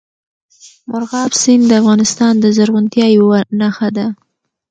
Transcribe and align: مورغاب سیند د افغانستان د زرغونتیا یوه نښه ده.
مورغاب 0.89 1.31
سیند 1.41 1.63
د 1.67 1.71
افغانستان 1.81 2.33
د 2.39 2.45
زرغونتیا 2.57 3.05
یوه 3.17 3.39
نښه 3.59 3.89
ده. 3.97 4.07